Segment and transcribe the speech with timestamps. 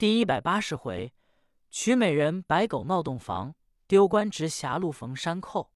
[0.00, 1.12] 第一百八十回，
[1.70, 3.54] 娶美人白狗闹洞房，
[3.86, 5.74] 丢官职狭路逢山寇。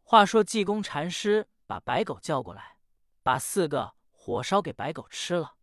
[0.00, 2.78] 话说济公禅师把白狗叫过来，
[3.22, 5.56] 把四个火烧给白狗吃了。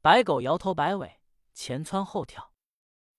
[0.00, 1.20] 白狗摇头摆尾，
[1.52, 2.50] 前窜后跳。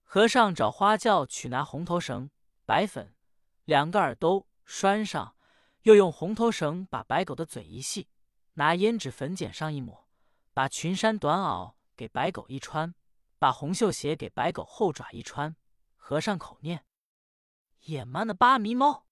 [0.03, 2.29] 和尚找花轿去拿红头绳、
[2.65, 3.15] 白粉，
[3.63, 5.37] 两个耳兜拴上，
[5.83, 8.09] 又用红头绳把白狗的嘴一系，
[8.55, 10.05] 拿胭脂粉剪上一抹，
[10.53, 12.93] 把裙衫短袄给白狗一穿，
[13.37, 15.55] 把红绣鞋给白狗后爪一穿。
[15.95, 16.85] 和尚口念
[17.85, 19.07] ：“野蛮的八迷猫。”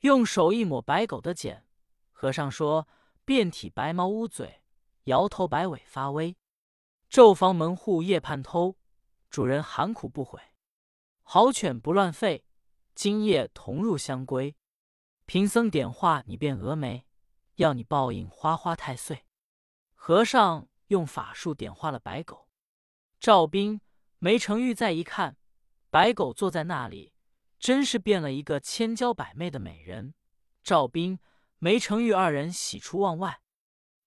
[0.00, 1.66] 用手一抹白狗的茧。
[2.12, 2.86] 和尚说
[3.24, 4.62] ：“遍体白毛乌嘴，
[5.04, 6.36] 摇头摆尾发威。”
[7.10, 8.76] 昼房门户夜盼偷，
[9.30, 10.40] 主人含苦不悔。
[11.22, 12.44] 好犬不乱吠，
[12.94, 14.54] 今夜同入香闺。
[15.24, 17.04] 贫僧点化你变峨眉，
[17.56, 19.24] 要你报应花花太岁。
[19.94, 22.45] 和尚用法术点化了白狗。
[23.18, 23.80] 赵斌、
[24.18, 25.36] 梅成玉再一看，
[25.90, 27.12] 白狗坐在那里，
[27.58, 30.14] 真是变了一个千娇百媚的美人。
[30.62, 31.18] 赵斌、
[31.58, 33.40] 梅成玉二人喜出望外。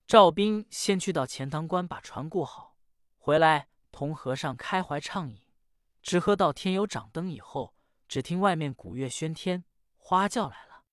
[0.07, 2.77] 赵斌先去到钱塘关把船雇好。
[3.17, 5.41] 回来同和尚开怀畅饮，
[6.01, 7.75] 直喝到天有掌灯以后，
[8.07, 9.65] 只听外面鼓乐喧天，
[9.97, 10.83] 花轿来了。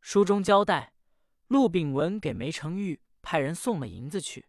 [0.00, 0.92] 书中交代，
[1.48, 4.48] 陆炳文给梅成玉派人送了银子去，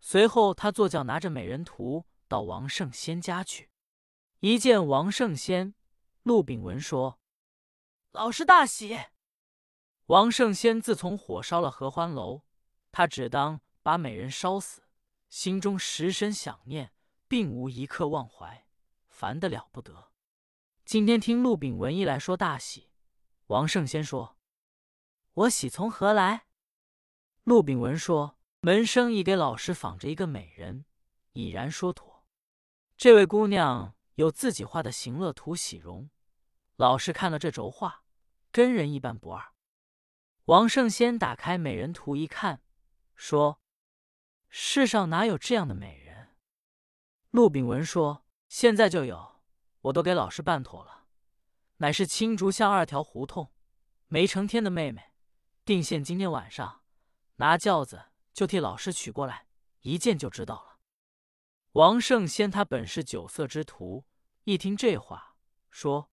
[0.00, 3.68] 随后他坐轿拿着美人图到王圣仙家去。
[4.40, 5.74] 一见王圣仙，
[6.22, 7.20] 陆炳文说
[8.12, 8.98] ：“老师大喜。”
[10.08, 12.40] 王圣仙自从火烧了合欢楼，
[12.90, 14.84] 他只当把美人烧死。
[15.28, 16.94] 心中十分想念，
[17.28, 18.66] 并无一刻忘怀，
[19.06, 20.10] 烦得了不得。
[20.86, 22.88] 今天听陆炳文一来说大喜，
[23.48, 24.38] 王圣先说
[25.34, 26.46] ：“我喜从何来？”
[27.44, 30.86] 陆炳文说：“门生已给老师仿着一个美人，
[31.34, 32.11] 已然说妥。
[33.02, 36.08] 这位姑娘有自己画的行乐图喜容，
[36.76, 38.04] 老师看了这轴画，
[38.52, 39.54] 跟人一般不二。”
[40.46, 42.62] 王圣先打开美人图一看，
[43.16, 43.60] 说。
[44.48, 46.36] 世上哪有这样的美人？
[47.30, 49.42] 陆炳文说：“现在就有，
[49.80, 51.06] 我都给老师办妥了，
[51.78, 53.50] 乃是青竹巷二条胡同
[54.06, 55.10] 梅成天的妹妹，
[55.64, 56.82] 定县今天晚上
[57.38, 59.48] 拿轿子就替老师取过来，
[59.80, 60.71] 一见就知道了。”
[61.72, 64.04] 王胜先他本是酒色之徒，
[64.44, 65.36] 一听这话，
[65.70, 66.10] 说：“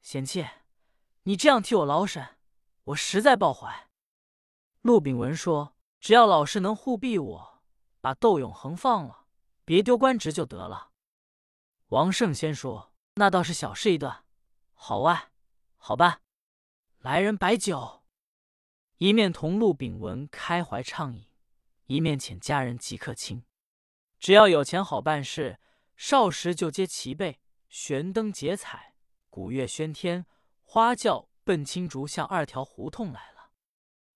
[0.00, 0.64] 贤妾，
[1.22, 2.38] 你这样替我劳审，
[2.84, 3.88] 我实在抱怀。”
[4.82, 5.76] 陆炳文说。
[6.02, 7.62] 只要老师能护庇我，
[8.00, 9.28] 把窦永恒放了，
[9.64, 10.90] 别丢官职就得了。
[11.90, 14.24] 王胜先说：“那倒是小事一段，
[14.72, 15.30] 好啊，
[15.76, 16.20] 好办。”
[16.98, 18.02] 来人摆酒，
[18.96, 21.24] 一面同陆炳文开怀畅饮，
[21.86, 23.44] 一面遣家人即刻请。
[24.22, 25.58] 只要有钱好办事，
[25.96, 28.94] 少时就接齐备，悬灯结彩，
[29.28, 30.24] 鼓乐喧天，
[30.62, 33.50] 花轿奔青竹巷二条胡同来了。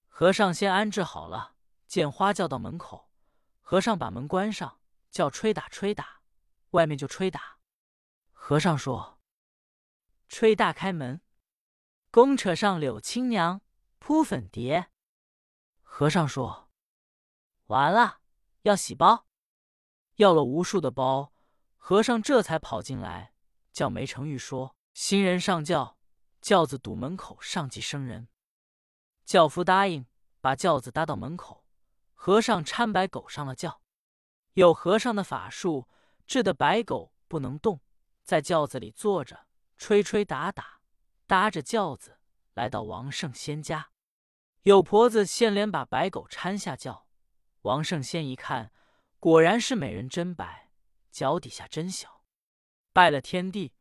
[0.07, 1.57] 和尚先安置好了。
[1.89, 3.11] 见花轿到门口，
[3.61, 4.81] 和尚把门关上，
[5.11, 6.21] 叫吹打吹打，
[6.71, 7.59] 外面就吹打。
[8.31, 9.21] 和尚说
[10.29, 11.21] ：“吹大开门，
[12.13, 13.61] 公扯上柳青娘，
[13.99, 14.93] 铺粉蝶。”
[15.83, 16.71] 和尚说
[17.67, 18.21] ：“完了，
[18.63, 19.26] 要洗包。”
[20.17, 21.33] 要了无数的包，
[21.77, 23.33] 和尚这才跑进来，
[23.73, 25.99] 叫梅成玉说：“新人上轿，
[26.41, 28.29] 轿子堵门口，上即生人。”
[29.25, 30.07] 轿夫答应，
[30.41, 31.65] 把轿子搭到门口。
[32.15, 33.83] 和尚搀白狗上了轿，
[34.55, 35.87] 有和尚的法术，
[36.27, 37.81] 治得白狗不能动，
[38.25, 39.47] 在轿子里坐着，
[39.77, 40.81] 吹吹打打，
[41.27, 42.19] 搭着轿子
[42.55, 43.91] 来到王圣仙家。
[44.63, 47.07] 有婆子先连把白狗搀下轿，
[47.63, 48.73] 王圣仙一看，
[49.27, 50.71] 果然是美人真白，
[51.11, 52.23] 脚底下真小，
[52.93, 53.73] 拜了天地。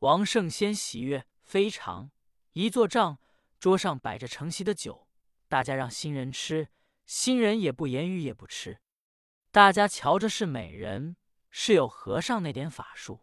[0.00, 2.10] 王圣仙喜悦非常，
[2.52, 3.18] 一坐帐，
[3.58, 5.08] 桌上摆着成席的酒，
[5.48, 6.68] 大家让新人吃。
[7.06, 8.82] 新人也不言语，也不吃。
[9.50, 11.16] 大家瞧着是美人，
[11.48, 13.20] 是有和尚那点法术，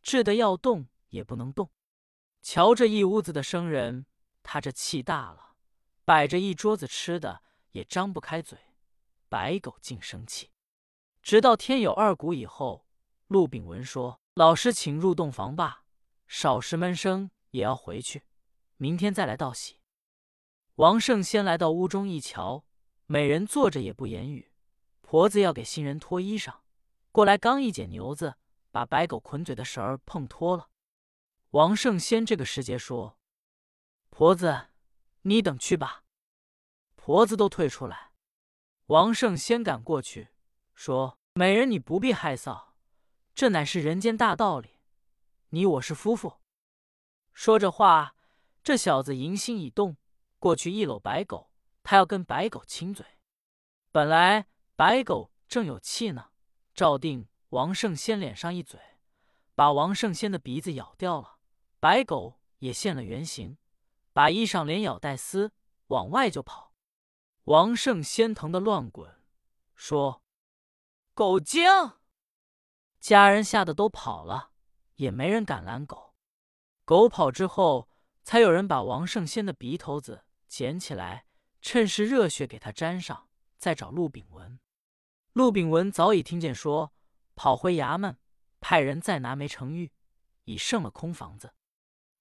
[0.00, 1.72] 治得要动也不能动。
[2.42, 4.06] 瞧着一屋子的生人，
[4.44, 5.56] 他这气大了，
[6.04, 8.56] 摆着一桌子吃的也张不开嘴。
[9.28, 10.52] 白狗竟生气，
[11.28, 12.86] 直到天有二鼓以后，
[13.26, 15.84] 陆炳文说：“老师请入洞房吧，
[16.26, 18.24] 少时闷声也要回去，
[18.78, 19.82] 明天再来道喜。”
[20.76, 22.64] 王胜先来到屋中一瞧。
[23.04, 24.50] 美人坐着也不言语，
[25.02, 26.60] 婆子要给新人脱衣裳，
[27.12, 28.36] 过来刚一解牛子，
[28.70, 30.70] 把白狗捆嘴的绳儿碰脱了。
[31.50, 33.18] 王圣先这个时节说
[34.08, 34.68] ：“婆子，
[35.20, 36.04] 你等去吧。”
[36.96, 38.12] 婆子都退出来。
[38.86, 40.28] 王圣先赶过去
[40.72, 42.70] 说：“美人，你不必害臊，
[43.34, 44.80] 这乃是人间大道理。
[45.50, 46.40] 你我是夫妇。”
[47.32, 48.16] 说着话，
[48.62, 49.96] 这小子淫心已动，
[50.38, 51.50] 过去一搂白狗，
[51.82, 53.06] 他要跟白狗亲嘴。
[53.92, 56.30] 本来白狗正有气呢，
[56.74, 58.80] 照定王圣先脸上一嘴，
[59.54, 61.38] 把王圣先的鼻子咬掉了。
[61.78, 63.56] 白狗也现了原形，
[64.12, 65.52] 把衣裳连咬带撕，
[65.86, 66.74] 往外就跑。
[67.44, 69.22] 王圣先疼得乱滚，
[69.74, 70.22] 说
[71.18, 71.64] ：“狗精！”
[73.02, 74.52] 家人吓得都跑了，
[74.94, 76.14] 也没人敢拦狗。
[76.84, 77.88] 狗跑之后，
[78.22, 81.26] 才有人把王圣先的鼻头子捡起来，
[81.60, 84.60] 趁势热血给他粘上，再找陆炳文。
[85.32, 86.92] 陆炳文早已听见说，
[87.34, 88.16] 跑回衙门，
[88.60, 89.90] 派人再拿梅成玉，
[90.44, 91.52] 已剩了空房子。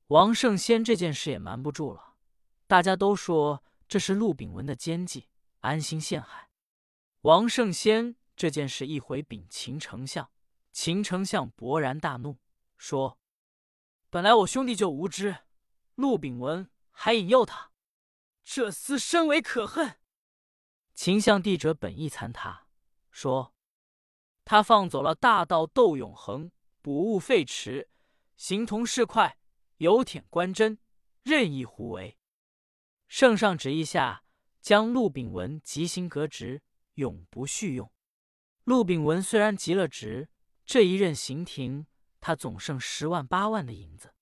[0.08, 2.16] 王圣先这件事也瞒不住了，
[2.66, 5.28] 大家都说这是陆炳文的奸计，
[5.60, 6.50] 安心陷害
[7.22, 8.16] 王圣先。
[8.38, 10.30] 这件事一回禀秦丞相，
[10.72, 12.38] 秦丞相勃然大怒，
[12.78, 13.20] 说
[14.12, 15.36] ：“本来我兄弟就无知，
[15.96, 17.72] 陆炳文还引诱他，
[18.44, 20.00] 这厮深为可恨。”
[20.94, 22.68] 秦相帝者本意参他，
[23.10, 23.56] 说
[24.46, 26.52] ：“他放走了大盗窦永恒，
[26.84, 27.90] 捕物废池，
[28.36, 29.34] 形同市侩。”
[29.78, 30.80] 有舔官真，
[31.22, 32.18] 任意胡为。
[33.08, 34.24] 圣上旨意下，
[34.60, 36.64] 将陆炳文即行革职，
[36.96, 37.92] 永不续用。
[38.68, 40.28] 陆炳文虽然急了职，
[40.66, 41.86] 这一任刑庭，
[42.20, 44.14] 他总剩十万八万的银子。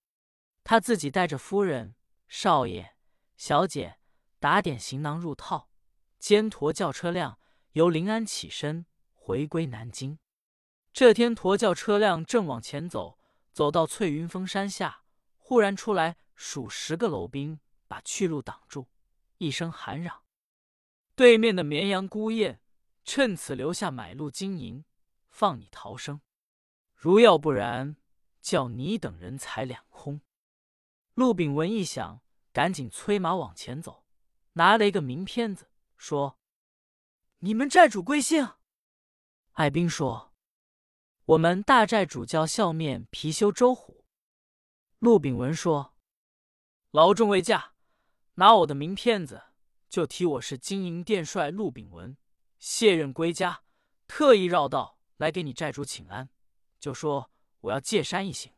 [0.63, 1.95] 他自己带着夫人、
[2.27, 2.95] 少爷、
[3.37, 3.97] 小姐，
[4.39, 5.71] 打点行囊入套，
[6.19, 7.39] 监驮轿车辆
[7.71, 10.19] 由临安起身回归南京。
[10.93, 13.17] 这天，驮轿车辆正往前走，
[13.51, 15.01] 走到翠云峰山下。
[15.37, 18.85] 忽然出来数十个楼兵，把去路挡住，
[19.39, 20.21] 一声喊嚷
[21.17, 22.61] ：“对面的绵羊孤雁，
[23.05, 24.83] 趁此留下买路金银，
[25.29, 26.19] 放你逃生；
[26.95, 27.95] 如要不然，
[28.41, 30.21] 叫你等人财两空。”
[31.13, 32.21] 陆炳文一想，
[32.51, 34.05] 赶紧催马往前走，
[34.53, 36.39] 拿了一个名片子，说
[37.39, 38.55] ：“你们寨主贵姓？”
[39.53, 40.33] 艾兵说
[41.25, 44.03] ：“我们大寨主叫笑面貔貅周虎。”
[44.99, 45.95] 陆炳文说
[46.91, 47.75] ：“劳众未驾，
[48.33, 49.43] 拿我的名片子，
[49.87, 52.17] 就提我是金营殿帅陆炳文，
[52.65, 53.61] 卸任归家，
[54.07, 56.31] 特意绕道来给你寨主请安，
[56.79, 57.29] 就说
[57.61, 58.51] 我要借山一行。”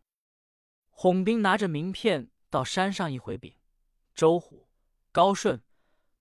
[0.90, 3.58] 哄兵拿着名片到山上一回禀，
[4.16, 4.70] 周虎、
[5.12, 5.62] 高顺、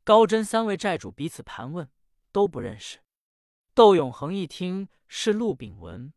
[0.03, 1.89] 高真三位寨主彼此盘问，
[2.33, 2.99] 都不认识。
[3.73, 6.13] 窦永恒一听是陆炳文，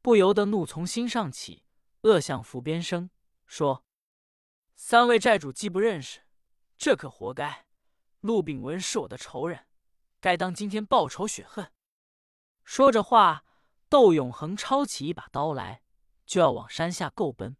[0.00, 1.64] 不由得怒从心上起，
[2.00, 3.10] 恶向伏边生。
[3.44, 3.84] 说
[4.74, 6.20] ：“三位寨主既不认识，
[6.78, 7.66] 这可活该。
[8.20, 9.66] 陆炳文是我的仇人，
[10.20, 11.72] 该当今天报仇雪恨。”
[12.64, 13.44] 说着话，
[13.88, 15.82] 窦永恒抄起一把刀来，
[16.26, 17.56] 就要往山下够奔。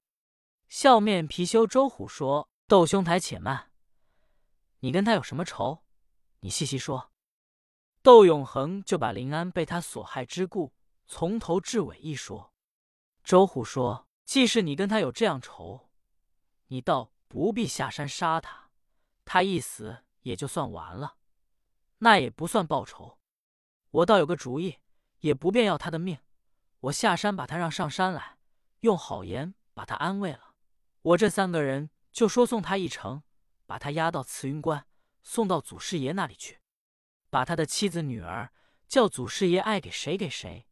[0.69, 3.73] 笑面貔貅周虎说：“窦兄台，且慢，
[4.81, 5.85] 你跟他有什么仇？
[6.41, 7.11] 你细细说。”
[8.03, 10.73] 窦永恒就把林安被他所害之故
[11.07, 12.53] 从头至尾一说。
[13.25, 14.07] 周虎说。
[14.23, 15.91] 既是你跟他有这样仇，
[16.69, 18.71] 你倒不必下山杀他，
[19.25, 21.17] 他一死也就算完了，
[22.01, 23.19] 那也不算报仇。
[23.91, 24.79] 我倒有个主意，
[25.21, 26.19] 也不便要他的命，
[26.81, 28.37] 我下山把他让上山来，
[28.81, 30.55] 用好言把他安慰了。
[31.03, 33.23] 我这三个人就说送他一程，
[33.65, 34.87] 把他押到慈云观，
[35.23, 36.61] 送到祖师爷那里去，
[37.31, 38.53] 把他的妻子女儿
[38.87, 40.67] 叫祖师爷爱给谁给谁。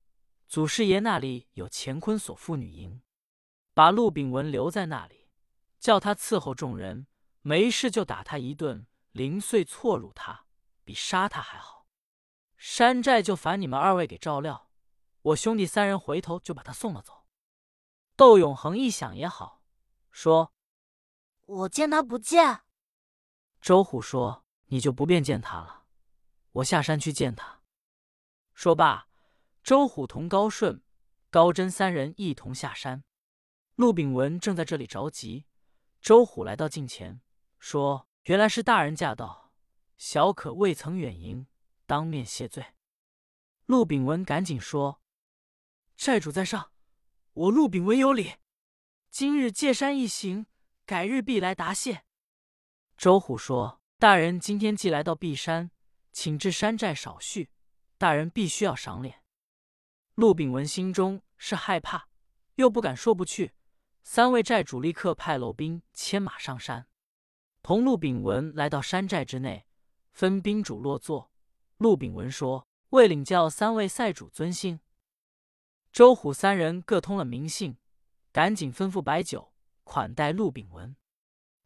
[0.46, 3.02] 祖师爷那里有乾坤锁妇女营。
[3.74, 5.28] 把陆炳文留在那里，
[5.78, 7.06] 叫他伺候众人，
[7.42, 10.46] 没事就打他一顿，零碎错辱他，
[10.88, 11.86] 比杀他还好。
[12.56, 14.70] 山寨就烦你们二位给照料，
[15.20, 17.26] 我兄弟三人回头就把他送了走。
[18.16, 19.62] 窦永恒一想也好，
[20.10, 20.54] 说
[21.44, 22.62] ：“我见他不见。”
[23.60, 25.84] 周虎说：“你就不便见他了，
[26.52, 27.60] 我下山去见他。”
[28.54, 29.08] 说罢，
[29.62, 30.82] 周虎同高顺、
[31.28, 33.04] 高真三人一同下山。
[33.74, 35.44] 陆炳文正在这里着急，
[36.00, 37.20] 周虎来到近前，
[37.58, 39.47] 说：“原来是大人驾到，
[39.98, 41.46] 小可未曾远迎，
[41.84, 42.64] 当面谢罪。”
[43.66, 45.02] 陆炳文赶紧说
[45.94, 46.72] ：“寨主在上，
[47.34, 48.36] 我陆炳文有礼，
[49.10, 50.46] 今日借山一行，
[50.86, 52.04] 改日必来答谢。”
[52.96, 55.70] 周虎说：“大人今天既来到碧山，
[56.12, 57.50] 请至山寨少叙，
[57.98, 59.22] 大人必须要赏脸。”
[60.14, 62.08] 陆炳文心中是害怕，
[62.54, 63.52] 又不敢说不去。
[64.02, 66.88] 三位寨主立刻派漏兵牵马上山，
[67.62, 69.67] 同陆炳文来到山寨之内，
[70.18, 71.30] 分宾主落座。
[71.76, 74.80] 陆炳文说：“为领教三位赛主尊姓。”
[75.92, 77.76] 周虎三人各通了名姓，
[78.32, 79.52] 赶紧吩咐摆酒
[79.84, 80.96] 款待陆炳文。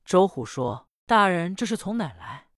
[0.04, 2.48] 周虎说：“大人这是从哪来？”